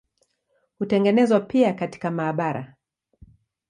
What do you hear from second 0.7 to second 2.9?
Hutengenezwa pia katika maabara.